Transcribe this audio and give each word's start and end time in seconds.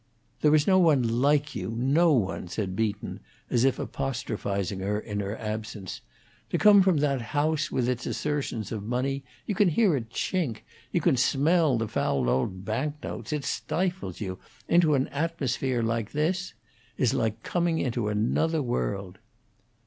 "There 0.41 0.55
is 0.55 0.65
no 0.65 0.79
one 0.79 1.21
like 1.21 1.53
you 1.53 1.69
no 1.77 2.11
one," 2.11 2.47
said 2.47 2.75
Beaton, 2.75 3.19
as 3.51 3.63
if 3.63 3.77
apostrophizing 3.77 4.79
her 4.79 4.99
in 4.99 5.19
her 5.19 5.37
absence. 5.37 6.01
"To 6.49 6.57
come 6.57 6.81
from 6.81 6.97
that 7.01 7.21
house, 7.21 7.71
with 7.71 7.87
its 7.87 8.07
assertions 8.07 8.71
of 8.71 8.81
money 8.81 9.23
you 9.45 9.53
can 9.53 9.69
hear 9.69 9.95
it 9.95 10.09
chink; 10.09 10.63
you 10.91 11.01
can 11.01 11.17
smell 11.17 11.77
the 11.77 11.87
foul 11.87 12.29
old 12.31 12.65
banknotes; 12.65 13.31
it 13.31 13.45
stifles 13.45 14.19
you 14.19 14.39
into 14.67 14.95
an 14.95 15.07
atmosphere 15.09 15.83
like 15.83 16.13
this, 16.13 16.55
is 16.97 17.13
like 17.13 17.43
coming 17.43 17.77
into 17.77 18.07
another 18.07 18.63
world." 18.63 19.19